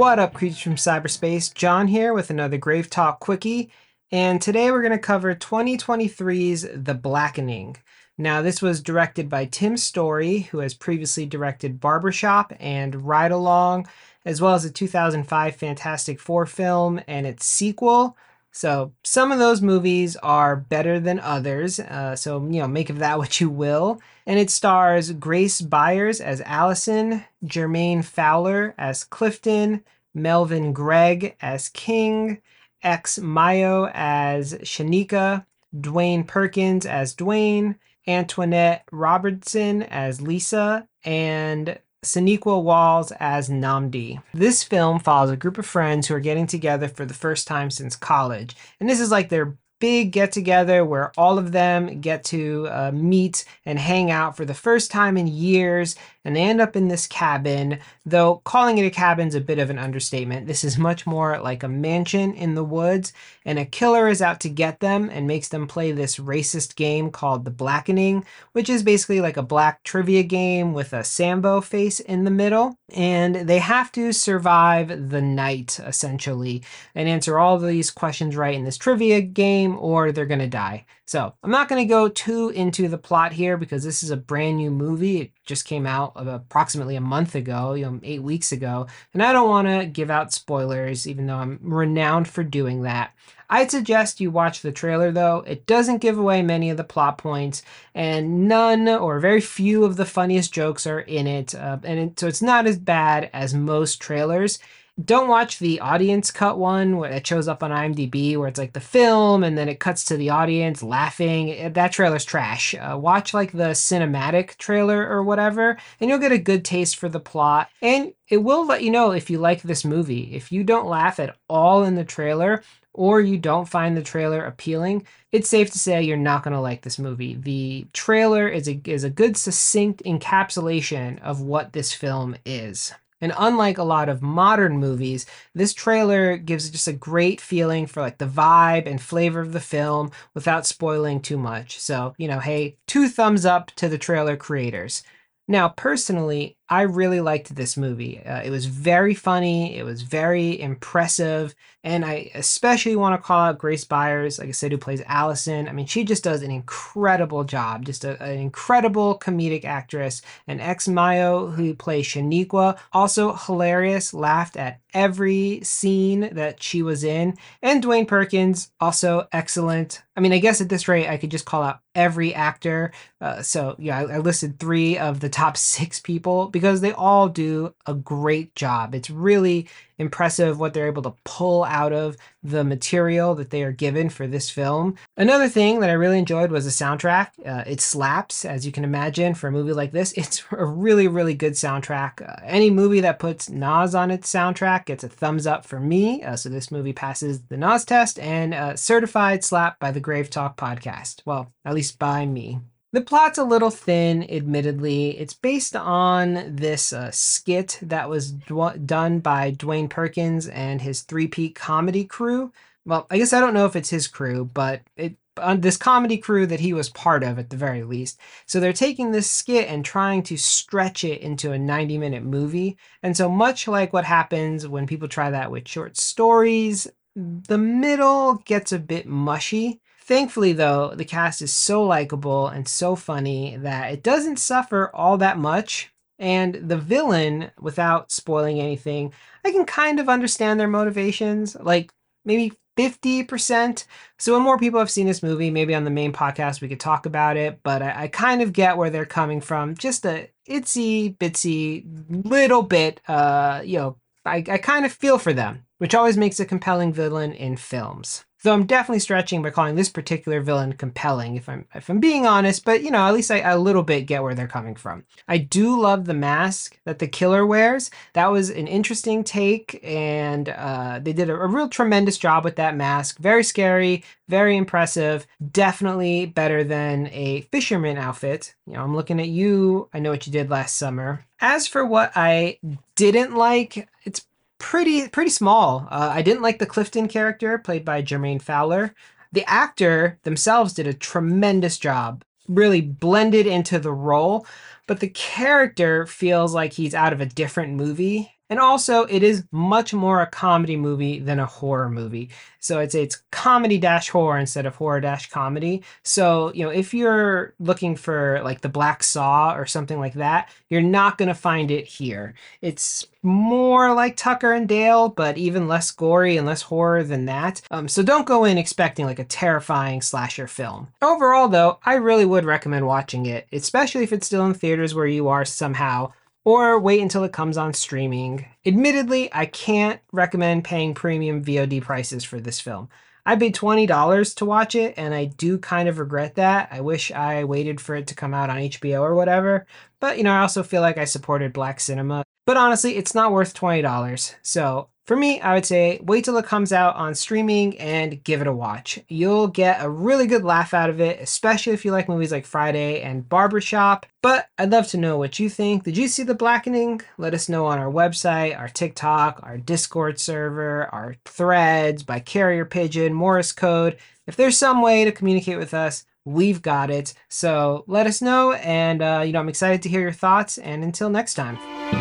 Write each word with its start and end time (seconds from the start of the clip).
What 0.00 0.18
up, 0.18 0.32
creatures 0.32 0.62
from 0.62 0.76
cyberspace? 0.76 1.52
Jon 1.52 1.86
here 1.86 2.14
with 2.14 2.30
another 2.30 2.56
Grave 2.56 2.88
Talk 2.88 3.20
Quickie, 3.20 3.70
and 4.10 4.40
today 4.40 4.70
we're 4.70 4.80
going 4.80 4.92
to 4.92 4.98
cover 4.98 5.34
2023's 5.34 6.66
The 6.72 6.94
Blackening. 6.94 7.76
Now, 8.16 8.40
this 8.40 8.62
was 8.62 8.80
directed 8.80 9.28
by 9.28 9.44
Tim 9.44 9.76
Story, 9.76 10.38
who 10.38 10.60
has 10.60 10.72
previously 10.72 11.26
directed 11.26 11.80
Barbershop 11.80 12.54
and 12.58 13.06
Ride 13.06 13.30
Along, 13.30 13.86
as 14.24 14.40
well 14.40 14.54
as 14.54 14.62
the 14.62 14.70
2005 14.70 15.56
Fantastic 15.56 16.18
Four 16.18 16.46
film 16.46 17.02
and 17.06 17.26
its 17.26 17.44
sequel. 17.44 18.16
So, 18.52 18.92
some 19.04 19.30
of 19.30 19.38
those 19.38 19.62
movies 19.62 20.16
are 20.16 20.56
better 20.56 20.98
than 20.98 21.20
others, 21.20 21.78
uh, 21.78 22.16
so, 22.16 22.42
you 22.42 22.60
know, 22.60 22.68
make 22.68 22.90
of 22.90 22.98
that 22.98 23.18
what 23.18 23.40
you 23.40 23.48
will. 23.48 24.00
And 24.26 24.38
it 24.38 24.50
stars 24.50 25.12
Grace 25.12 25.60
Byers 25.60 26.20
as 26.20 26.40
Allison, 26.42 27.24
Jermaine 27.44 28.04
Fowler 28.04 28.74
as 28.76 29.04
Clifton, 29.04 29.84
Melvin 30.14 30.72
Gregg 30.72 31.36
as 31.40 31.68
King, 31.68 32.40
X 32.82 33.18
Mayo 33.18 33.90
as 33.92 34.54
Shanika, 34.54 35.44
Dwayne 35.76 36.26
Perkins 36.26 36.86
as 36.86 37.14
Dwayne, 37.14 37.76
Antoinette 38.06 38.84
Robertson 38.90 39.82
as 39.84 40.20
Lisa, 40.20 40.88
and 41.04 41.78
Sinqua 42.02 42.62
Walls 42.62 43.12
as 43.20 43.50
Nnamdi. 43.50 44.22
This 44.32 44.62
film 44.62 45.00
follows 45.00 45.30
a 45.30 45.36
group 45.36 45.58
of 45.58 45.66
friends 45.66 46.06
who 46.06 46.14
are 46.14 46.20
getting 46.20 46.46
together 46.46 46.88
for 46.88 47.04
the 47.04 47.12
first 47.12 47.46
time 47.46 47.70
since 47.70 47.94
college. 47.94 48.56
And 48.80 48.88
this 48.88 49.00
is 49.00 49.10
like 49.10 49.28
their 49.28 49.58
big 49.80 50.12
get 50.12 50.30
together 50.30 50.84
where 50.84 51.10
all 51.16 51.38
of 51.38 51.52
them 51.52 52.00
get 52.00 52.22
to 52.24 52.68
uh, 52.70 52.90
meet 52.92 53.44
and 53.66 53.78
hang 53.78 54.10
out 54.10 54.36
for 54.36 54.44
the 54.44 54.54
first 54.54 54.90
time 54.90 55.16
in 55.16 55.26
years 55.26 55.96
and 56.24 56.36
they 56.36 56.42
end 56.42 56.60
up 56.60 56.76
in 56.76 56.88
this 56.88 57.06
cabin 57.06 57.78
though 58.04 58.36
calling 58.44 58.78
it 58.78 58.86
a 58.86 58.90
cabin 58.90 59.28
is 59.28 59.34
a 59.34 59.40
bit 59.40 59.58
of 59.58 59.70
an 59.70 59.78
understatement. 59.78 60.46
This 60.46 60.64
is 60.64 60.76
much 60.76 61.06
more 61.06 61.38
like 61.40 61.62
a 61.62 61.68
mansion 61.68 62.34
in 62.34 62.54
the 62.54 62.64
woods 62.64 63.12
and 63.44 63.58
a 63.58 63.64
killer 63.64 64.08
is 64.08 64.20
out 64.20 64.40
to 64.40 64.48
get 64.48 64.80
them 64.80 65.08
and 65.10 65.26
makes 65.26 65.48
them 65.48 65.66
play 65.66 65.92
this 65.92 66.16
racist 66.16 66.76
game 66.76 67.10
called 67.10 67.44
the 67.44 67.50
blackening 67.50 68.24
which 68.52 68.68
is 68.68 68.82
basically 68.82 69.20
like 69.20 69.36
a 69.36 69.42
black 69.42 69.82
trivia 69.82 70.22
game 70.22 70.72
with 70.72 70.92
a 70.92 71.02
sambo 71.04 71.60
face 71.60 72.00
in 72.00 72.24
the 72.24 72.30
middle 72.30 72.76
and 72.94 73.34
they 73.48 73.58
have 73.58 73.90
to 73.92 74.12
survive 74.12 75.10
the 75.10 75.22
night 75.22 75.80
essentially 75.86 76.62
and 76.94 77.08
answer 77.08 77.38
all 77.38 77.58
these 77.58 77.90
questions 77.90 78.36
right 78.36 78.54
in 78.54 78.64
this 78.64 78.78
trivia 78.78 79.20
game 79.20 79.69
game 79.70 79.78
or 79.80 80.12
they're 80.12 80.26
going 80.26 80.40
to 80.40 80.46
die. 80.46 80.86
So 81.06 81.34
I'm 81.42 81.50
not 81.50 81.68
going 81.68 81.82
to 81.82 81.88
go 81.88 82.08
too 82.08 82.50
into 82.50 82.88
the 82.88 82.98
plot 82.98 83.32
here 83.32 83.56
because 83.56 83.82
this 83.82 84.02
is 84.02 84.10
a 84.10 84.16
brand 84.16 84.58
new 84.58 84.70
movie. 84.70 85.20
It 85.22 85.32
just 85.44 85.64
came 85.64 85.86
out 85.86 86.12
approximately 86.16 86.96
a 86.96 87.00
month 87.00 87.34
ago, 87.34 87.74
you 87.74 87.84
know, 87.84 88.00
eight 88.02 88.22
weeks 88.22 88.52
ago. 88.52 88.86
And 89.12 89.22
I 89.22 89.32
don't 89.32 89.48
want 89.48 89.68
to 89.68 89.86
give 89.86 90.10
out 90.10 90.32
spoilers, 90.32 91.08
even 91.08 91.26
though 91.26 91.36
I'm 91.36 91.58
renowned 91.62 92.28
for 92.28 92.44
doing 92.44 92.82
that. 92.82 93.12
I'd 93.52 93.72
suggest 93.72 94.20
you 94.20 94.30
watch 94.30 94.62
the 94.62 94.70
trailer 94.70 95.10
though. 95.10 95.38
It 95.44 95.66
doesn't 95.66 95.98
give 95.98 96.16
away 96.16 96.40
many 96.40 96.70
of 96.70 96.76
the 96.76 96.84
plot 96.84 97.18
points, 97.18 97.64
and 97.96 98.46
none 98.46 98.86
or 98.86 99.18
very 99.18 99.40
few 99.40 99.84
of 99.84 99.96
the 99.96 100.04
funniest 100.04 100.54
jokes 100.54 100.86
are 100.86 101.00
in 101.00 101.26
it. 101.26 101.52
Uh, 101.56 101.78
and 101.82 101.98
it, 101.98 102.20
so 102.20 102.28
it's 102.28 102.42
not 102.42 102.68
as 102.68 102.78
bad 102.78 103.28
as 103.32 103.52
most 103.52 104.00
trailers 104.00 104.60
don't 105.02 105.28
watch 105.28 105.58
the 105.58 105.80
audience 105.80 106.30
cut 106.30 106.58
one 106.58 106.96
where 106.96 107.10
it 107.10 107.26
shows 107.26 107.48
up 107.48 107.62
on 107.62 107.70
IMDb 107.70 108.36
where 108.36 108.48
it's 108.48 108.58
like 108.58 108.72
the 108.72 108.80
film 108.80 109.44
and 109.44 109.56
then 109.56 109.68
it 109.68 109.80
cuts 109.80 110.04
to 110.04 110.16
the 110.16 110.30
audience 110.30 110.82
laughing. 110.82 111.50
Eh, 111.52 111.68
that 111.70 111.92
trailer's 111.92 112.24
trash. 112.24 112.74
Uh, 112.74 112.96
watch 112.98 113.32
like 113.32 113.52
the 113.52 113.70
cinematic 113.70 114.56
trailer 114.56 115.08
or 115.08 115.22
whatever, 115.22 115.76
and 116.00 116.10
you'll 116.10 116.18
get 116.18 116.32
a 116.32 116.38
good 116.38 116.64
taste 116.64 116.96
for 116.96 117.08
the 117.08 117.20
plot. 117.20 117.68
And 117.80 118.12
it 118.28 118.38
will 118.38 118.66
let 118.66 118.82
you 118.82 118.90
know 118.90 119.12
if 119.12 119.30
you 119.30 119.38
like 119.38 119.62
this 119.62 119.84
movie. 119.84 120.34
If 120.34 120.52
you 120.52 120.64
don't 120.64 120.86
laugh 120.86 121.18
at 121.18 121.36
all 121.48 121.84
in 121.84 121.94
the 121.94 122.04
trailer, 122.04 122.62
or 122.92 123.20
you 123.20 123.38
don't 123.38 123.68
find 123.68 123.96
the 123.96 124.02
trailer 124.02 124.44
appealing, 124.44 125.06
it's 125.32 125.48
safe 125.48 125.70
to 125.70 125.78
say 125.78 126.02
you're 126.02 126.16
not 126.16 126.42
going 126.42 126.54
to 126.54 126.60
like 126.60 126.82
this 126.82 126.98
movie. 126.98 127.34
The 127.34 127.86
trailer 127.92 128.48
is 128.48 128.68
a, 128.68 128.80
is 128.84 129.04
a 129.04 129.10
good, 129.10 129.36
succinct 129.36 130.02
encapsulation 130.04 131.20
of 131.22 131.40
what 131.40 131.72
this 131.72 131.92
film 131.92 132.36
is. 132.44 132.92
And 133.20 133.32
unlike 133.38 133.78
a 133.78 133.84
lot 133.84 134.08
of 134.08 134.22
modern 134.22 134.78
movies, 134.78 135.26
this 135.54 135.74
trailer 135.74 136.36
gives 136.36 136.70
just 136.70 136.88
a 136.88 136.92
great 136.92 137.40
feeling 137.40 137.86
for 137.86 138.00
like 138.00 138.18
the 138.18 138.26
vibe 138.26 138.86
and 138.86 139.00
flavor 139.00 139.40
of 139.40 139.52
the 139.52 139.60
film 139.60 140.10
without 140.34 140.66
spoiling 140.66 141.20
too 141.20 141.36
much. 141.36 141.78
So, 141.78 142.14
you 142.18 142.28
know, 142.28 142.40
hey, 142.40 142.78
two 142.86 143.08
thumbs 143.08 143.44
up 143.44 143.70
to 143.76 143.88
the 143.88 143.98
trailer 143.98 144.36
creators. 144.36 145.02
Now, 145.48 145.68
personally, 145.68 146.56
I 146.70 146.82
really 146.82 147.20
liked 147.20 147.54
this 147.56 147.76
movie. 147.76 148.22
Uh, 148.24 148.42
it 148.42 148.50
was 148.50 148.66
very 148.66 149.12
funny, 149.12 149.76
it 149.76 149.84
was 149.84 150.02
very 150.02 150.60
impressive, 150.60 151.54
and 151.82 152.04
I 152.04 152.30
especially 152.34 152.94
want 152.94 153.14
to 153.14 153.26
call 153.26 153.40
out 153.40 153.58
Grace 153.58 153.84
Byers, 153.84 154.38
like 154.38 154.48
I 154.48 154.52
said, 154.52 154.70
who 154.70 154.78
plays 154.78 155.02
Allison. 155.06 155.66
I 155.66 155.72
mean, 155.72 155.86
she 155.86 156.04
just 156.04 156.22
does 156.22 156.42
an 156.42 156.50
incredible 156.50 157.42
job, 157.42 157.86
just 157.86 158.04
a, 158.04 158.22
an 158.22 158.38
incredible 158.38 159.18
comedic 159.18 159.64
actress. 159.64 160.20
And 160.46 160.60
X 160.60 160.86
Mayo, 160.88 161.46
who 161.46 161.74
plays 161.74 162.06
Shanika, 162.06 162.78
also 162.92 163.34
hilarious, 163.34 164.12
laughed 164.12 164.56
at 164.58 164.80
every 164.92 165.60
scene 165.62 166.28
that 166.34 166.62
she 166.62 166.82
was 166.82 167.02
in. 167.02 167.36
And 167.62 167.82
Dwayne 167.82 168.06
Perkins, 168.06 168.70
also 168.80 169.26
excellent. 169.32 170.02
I 170.16 170.20
mean, 170.20 170.32
I 170.32 170.38
guess 170.38 170.60
at 170.60 170.68
this 170.68 170.88
rate, 170.88 171.08
I 171.08 171.16
could 171.16 171.30
just 171.30 171.46
call 171.46 171.62
out 171.62 171.80
every 171.94 172.34
actor. 172.34 172.92
Uh, 173.20 173.40
so, 173.40 173.74
yeah, 173.78 173.98
I, 174.00 174.02
I 174.02 174.18
listed 174.18 174.58
three 174.58 174.98
of 174.98 175.20
the 175.20 175.28
top 175.30 175.56
six 175.56 175.98
people 175.98 176.48
because 176.60 176.82
they 176.82 176.92
all 176.92 177.26
do 177.26 177.74
a 177.86 177.94
great 177.94 178.54
job. 178.54 178.94
It's 178.94 179.08
really 179.08 179.66
impressive 179.96 180.60
what 180.60 180.74
they're 180.74 180.86
able 180.86 181.00
to 181.02 181.14
pull 181.24 181.64
out 181.64 181.90
of 181.90 182.18
the 182.42 182.62
material 182.64 183.34
that 183.34 183.48
they 183.48 183.62
are 183.62 183.72
given 183.72 184.10
for 184.10 184.26
this 184.26 184.50
film. 184.50 184.96
Another 185.16 185.48
thing 185.48 185.80
that 185.80 185.88
I 185.88 185.94
really 185.94 186.18
enjoyed 186.18 186.50
was 186.50 186.66
the 186.66 186.84
soundtrack. 186.84 187.28
Uh, 187.46 187.64
it 187.66 187.80
slaps, 187.80 188.44
as 188.44 188.66
you 188.66 188.72
can 188.72 188.84
imagine, 188.84 189.32
for 189.32 189.48
a 189.48 189.52
movie 189.52 189.72
like 189.72 189.92
this. 189.92 190.12
It's 190.20 190.44
a 190.52 190.66
really, 190.66 191.08
really 191.08 191.32
good 191.32 191.54
soundtrack. 191.54 192.20
Uh, 192.20 192.36
any 192.44 192.68
movie 192.68 193.00
that 193.00 193.18
puts 193.18 193.48
Nas 193.48 193.94
on 193.94 194.10
its 194.10 194.30
soundtrack 194.30 194.84
gets 194.84 195.02
a 195.02 195.08
thumbs 195.08 195.46
up 195.46 195.64
for 195.64 195.80
me. 195.80 196.22
Uh, 196.22 196.36
so 196.36 196.50
this 196.50 196.70
movie 196.70 196.92
passes 196.92 197.40
the 197.44 197.56
Nas 197.56 197.86
test 197.86 198.18
and 198.18 198.52
uh, 198.52 198.76
certified 198.76 199.42
slap 199.42 199.78
by 199.80 199.90
the 199.90 199.98
Grave 199.98 200.28
Talk 200.28 200.58
podcast. 200.58 201.22
Well, 201.24 201.52
at 201.64 201.74
least 201.74 201.98
by 201.98 202.26
me. 202.26 202.60
The 202.92 203.00
plot's 203.00 203.38
a 203.38 203.44
little 203.44 203.70
thin, 203.70 204.28
admittedly. 204.28 205.16
It's 205.18 205.34
based 205.34 205.76
on 205.76 206.56
this 206.56 206.92
uh, 206.92 207.12
skit 207.12 207.78
that 207.82 208.08
was 208.08 208.32
done 208.32 209.20
by 209.20 209.52
Dwayne 209.52 209.88
Perkins 209.88 210.48
and 210.48 210.82
his 210.82 211.04
3Peat 211.04 211.54
comedy 211.54 212.04
crew. 212.04 212.52
Well, 212.84 213.06
I 213.08 213.18
guess 213.18 213.32
I 213.32 213.38
don't 213.38 213.54
know 213.54 213.66
if 213.66 213.76
it's 213.76 213.90
his 213.90 214.08
crew, 214.08 214.50
but 214.52 214.82
it 214.96 215.16
on 215.36 215.60
this 215.60 215.76
comedy 215.76 216.18
crew 216.18 216.46
that 216.46 216.60
he 216.60 216.72
was 216.72 216.88
part 216.90 217.22
of 217.22 217.38
at 217.38 217.50
the 217.50 217.56
very 217.56 217.82
least. 217.82 218.18
So 218.46 218.60
they're 218.60 218.72
taking 218.72 219.10
this 219.10 219.30
skit 219.30 219.68
and 219.68 219.84
trying 219.84 220.22
to 220.24 220.36
stretch 220.36 221.04
it 221.04 221.20
into 221.20 221.52
a 221.52 221.58
90 221.58 221.98
minute 221.98 222.24
movie. 222.24 222.76
And 223.02 223.16
so 223.16 223.28
much 223.28 223.68
like 223.68 223.92
what 223.92 224.04
happens 224.04 224.66
when 224.66 224.86
people 224.86 225.08
try 225.08 225.30
that 225.30 225.50
with 225.50 225.68
short 225.68 225.96
stories, 225.96 226.88
the 227.16 227.58
middle 227.58 228.34
gets 228.44 228.72
a 228.72 228.78
bit 228.78 229.06
mushy. 229.06 229.80
Thankfully, 230.10 230.52
though, 230.52 230.92
the 230.92 231.04
cast 231.04 231.40
is 231.40 231.52
so 231.52 231.84
likable 231.84 232.48
and 232.48 232.66
so 232.66 232.96
funny 232.96 233.56
that 233.58 233.92
it 233.92 234.02
doesn't 234.02 234.40
suffer 234.40 234.90
all 234.92 235.16
that 235.18 235.38
much. 235.38 235.92
And 236.18 236.56
the 236.56 236.76
villain, 236.76 237.52
without 237.60 238.10
spoiling 238.10 238.58
anything, 238.58 239.12
I 239.44 239.52
can 239.52 239.64
kind 239.64 240.00
of 240.00 240.08
understand 240.08 240.58
their 240.58 240.66
motivations, 240.66 241.54
like 241.54 241.92
maybe 242.24 242.54
50%. 242.76 243.84
So 244.18 244.32
when 244.34 244.42
more 244.42 244.58
people 244.58 244.80
have 244.80 244.90
seen 244.90 245.06
this 245.06 245.22
movie, 245.22 245.48
maybe 245.48 245.76
on 245.76 245.84
the 245.84 245.90
main 245.90 246.12
podcast, 246.12 246.60
we 246.60 246.66
could 246.66 246.80
talk 246.80 247.06
about 247.06 247.36
it. 247.36 247.60
But 247.62 247.80
I, 247.80 247.94
I 247.96 248.08
kind 248.08 248.42
of 248.42 248.52
get 248.52 248.76
where 248.76 248.90
they're 248.90 249.06
coming 249.06 249.40
from. 249.40 249.76
Just 249.76 250.04
a 250.04 250.28
itsy 250.48 251.16
bitsy 251.18 251.84
little 252.26 252.62
bit, 252.62 253.00
uh, 253.06 253.62
you 253.64 253.78
know, 253.78 253.96
I, 254.24 254.38
I 254.38 254.58
kind 254.58 254.84
of 254.84 254.90
feel 254.90 255.18
for 255.18 255.32
them, 255.32 255.66
which 255.78 255.94
always 255.94 256.16
makes 256.16 256.40
a 256.40 256.44
compelling 256.44 256.92
villain 256.92 257.32
in 257.32 257.56
films. 257.56 258.24
Though 258.42 258.54
I'm 258.54 258.64
definitely 258.64 259.00
stretching 259.00 259.42
by 259.42 259.50
calling 259.50 259.74
this 259.74 259.90
particular 259.90 260.40
villain 260.40 260.72
compelling, 260.72 261.36
if 261.36 261.48
I'm 261.48 261.66
if 261.74 261.90
I'm 261.90 262.00
being 262.00 262.26
honest, 262.26 262.64
but 262.64 262.82
you 262.82 262.90
know, 262.90 263.06
at 263.06 263.12
least 263.12 263.30
I 263.30 263.38
a 263.40 263.58
little 263.58 263.82
bit 263.82 264.06
get 264.06 264.22
where 264.22 264.34
they're 264.34 264.46
coming 264.48 264.74
from. 264.74 265.04
I 265.28 265.36
do 265.36 265.78
love 265.78 266.06
the 266.06 266.14
mask 266.14 266.78
that 266.84 267.00
the 267.00 267.06
killer 267.06 267.44
wears. 267.44 267.90
That 268.14 268.28
was 268.28 268.48
an 268.48 268.66
interesting 268.66 269.24
take, 269.24 269.78
and 269.82 270.48
uh, 270.48 271.00
they 271.02 271.12
did 271.12 271.28
a, 271.28 271.34
a 271.34 271.46
real 271.46 271.68
tremendous 271.68 272.16
job 272.16 272.44
with 272.44 272.56
that 272.56 272.76
mask. 272.76 273.18
Very 273.18 273.44
scary, 273.44 274.04
very 274.28 274.56
impressive. 274.56 275.26
Definitely 275.52 276.24
better 276.26 276.64
than 276.64 277.08
a 277.08 277.42
fisherman 277.52 277.98
outfit. 277.98 278.54
You 278.66 278.74
know, 278.74 278.82
I'm 278.82 278.96
looking 278.96 279.20
at 279.20 279.28
you. 279.28 279.90
I 279.92 279.98
know 279.98 280.10
what 280.10 280.26
you 280.26 280.32
did 280.32 280.48
last 280.48 280.78
summer. 280.78 281.26
As 281.40 281.66
for 281.66 281.84
what 281.84 282.12
I 282.14 282.58
didn't 282.94 283.34
like, 283.34 283.88
it's 284.04 284.24
pretty 284.60 285.08
pretty 285.08 285.30
small. 285.30 285.88
Uh, 285.90 286.10
I 286.12 286.22
didn't 286.22 286.42
like 286.42 286.60
the 286.60 286.66
Clifton 286.66 287.08
character 287.08 287.58
played 287.58 287.84
by 287.84 288.02
Jermaine 288.02 288.40
Fowler. 288.40 288.94
The 289.32 289.44
actor 289.50 290.18
themselves 290.22 290.72
did 290.72 290.86
a 290.86 290.94
tremendous 290.94 291.78
job, 291.78 292.24
really 292.48 292.80
blended 292.80 293.46
into 293.46 293.78
the 293.80 293.92
role, 293.92 294.46
but 294.86 295.00
the 295.00 295.08
character 295.08 296.06
feels 296.06 296.54
like 296.54 296.74
he's 296.74 296.94
out 296.94 297.12
of 297.12 297.20
a 297.20 297.26
different 297.26 297.74
movie. 297.74 298.36
And 298.50 298.58
also, 298.58 299.04
it 299.04 299.22
is 299.22 299.44
much 299.52 299.94
more 299.94 300.20
a 300.20 300.26
comedy 300.26 300.76
movie 300.76 301.20
than 301.20 301.38
a 301.38 301.46
horror 301.46 301.88
movie. 301.88 302.30
So 302.58 302.86
say 302.88 303.02
it's 303.02 303.22
comedy 303.30 303.78
dash 303.78 304.10
horror 304.10 304.38
instead 304.38 304.66
of 304.66 304.74
horror 304.74 305.00
dash 305.00 305.30
comedy. 305.30 305.82
So, 306.02 306.52
you 306.52 306.64
know, 306.64 306.70
if 306.70 306.92
you're 306.92 307.54
looking 307.58 307.96
for 307.96 308.40
like 308.44 308.60
the 308.60 308.68
Black 308.68 309.02
Saw 309.02 309.54
or 309.54 309.66
something 309.66 309.98
like 309.98 310.14
that, 310.14 310.50
you're 310.68 310.82
not 310.82 311.16
to 311.28 311.34
find 311.34 311.70
it 311.70 311.86
here. 311.86 312.34
It's 312.60 313.06
more 313.22 313.94
like 313.94 314.16
Tucker 314.16 314.52
and 314.52 314.68
Dale, 314.68 315.08
but 315.08 315.38
even 315.38 315.68
less 315.68 315.90
gory 315.90 316.36
and 316.36 316.46
less 316.46 316.62
horror 316.62 317.02
than 317.04 317.26
that. 317.26 317.62
Um, 317.70 317.86
so 317.88 318.02
don't 318.02 318.26
go 318.26 318.44
in 318.44 318.58
expecting 318.58 319.06
like 319.06 319.18
a 319.18 319.24
terrifying 319.24 320.02
slasher 320.02 320.46
film. 320.46 320.88
Overall, 321.02 321.48
though, 321.48 321.78
I 321.84 321.94
really 321.94 322.24
would 322.24 322.44
recommend 322.44 322.86
watching 322.86 323.26
it, 323.26 323.46
especially 323.52 324.04
if 324.04 324.12
it's 324.12 324.26
still 324.26 324.46
in 324.46 324.54
theaters 324.54 324.94
where 324.94 325.06
you 325.06 325.28
are 325.28 325.44
somehow 325.44 326.12
or 326.44 326.78
wait 326.78 327.00
until 327.00 327.24
it 327.24 327.32
comes 327.32 327.56
on 327.56 327.74
streaming. 327.74 328.46
Admittedly, 328.64 329.32
I 329.32 329.46
can't 329.46 330.00
recommend 330.12 330.64
paying 330.64 330.94
premium 330.94 331.44
VOD 331.44 331.82
prices 331.82 332.24
for 332.24 332.40
this 332.40 332.60
film. 332.60 332.88
I 333.26 333.36
paid 333.36 333.54
$20 333.54 334.34
to 334.36 334.44
watch 334.44 334.74
it, 334.74 334.94
and 334.96 335.14
I 335.14 335.26
do 335.26 335.58
kind 335.58 335.88
of 335.88 335.98
regret 335.98 336.36
that. 336.36 336.68
I 336.72 336.80
wish 336.80 337.12
I 337.12 337.44
waited 337.44 337.80
for 337.80 337.94
it 337.94 338.06
to 338.08 338.14
come 338.14 338.32
out 338.32 338.50
on 338.50 338.56
HBO 338.56 339.02
or 339.02 339.14
whatever. 339.14 339.66
But, 340.00 340.18
you 340.18 340.24
know, 340.24 340.32
I 340.32 340.40
also 340.40 340.62
feel 340.62 340.80
like 340.80 340.98
I 340.98 341.04
supported 341.04 341.52
black 341.52 341.80
cinema. 341.80 342.24
But 342.46 342.56
honestly, 342.56 342.96
it's 342.96 343.14
not 343.14 343.32
worth 343.32 343.54
$20. 343.54 344.34
So 344.42 344.88
for 345.06 345.16
me, 345.16 345.40
I 345.40 345.54
would 345.54 345.66
say 345.66 345.98
wait 346.02 346.24
till 346.24 346.36
it 346.36 346.46
comes 346.46 346.72
out 346.72 346.94
on 346.96 347.14
streaming 347.14 347.78
and 347.78 348.22
give 348.22 348.40
it 348.40 348.46
a 348.46 348.52
watch. 348.52 348.98
You'll 349.08 349.48
get 349.48 349.82
a 349.82 349.90
really 349.90 350.26
good 350.26 350.44
laugh 350.44 350.72
out 350.72 350.88
of 350.88 351.00
it, 351.00 351.20
especially 351.20 351.72
if 351.72 351.84
you 351.84 351.90
like 351.90 352.08
movies 352.08 352.32
like 352.32 352.46
Friday 352.46 353.02
and 353.02 353.28
Barbershop. 353.28 354.06
But 354.22 354.48
I'd 354.56 354.70
love 354.70 354.86
to 354.88 354.98
know 354.98 355.18
what 355.18 355.38
you 355.38 355.48
think. 355.48 355.84
Did 355.84 355.96
you 355.96 356.06
see 356.06 356.22
The 356.22 356.34
Blackening? 356.34 357.00
Let 357.18 357.34
us 357.34 357.48
know 357.48 357.66
on 357.66 357.78
our 357.78 357.90
website, 357.90 358.58
our 358.58 358.68
TikTok, 358.68 359.40
our 359.42 359.58
Discord 359.58 360.20
server, 360.20 360.86
our 360.92 361.16
threads, 361.24 362.02
by 362.02 362.20
carrier 362.20 362.64
pigeon, 362.64 363.12
Morse 363.12 363.52
code. 363.52 363.96
If 364.26 364.36
there's 364.36 364.56
some 364.56 364.80
way 364.80 365.04
to 365.04 365.12
communicate 365.12 365.58
with 365.58 365.74
us, 365.74 366.04
we've 366.32 366.62
got 366.62 366.90
it. 366.90 367.14
So 367.28 367.84
let 367.86 368.06
us 368.06 368.22
know, 368.22 368.52
and 368.52 369.02
uh, 369.02 369.22
you 369.24 369.32
know 369.32 369.40
I'm 369.40 369.48
excited 369.48 369.82
to 369.82 369.88
hear 369.88 370.00
your 370.00 370.12
thoughts. 370.12 370.58
And 370.58 370.82
until 370.82 371.10
next 371.10 371.34
time. 371.34 371.99